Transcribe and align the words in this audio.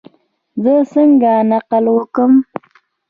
زه 0.63 0.73
څنګه 0.91 1.33
نقل 1.49 1.85
وکم؟ 1.95 2.31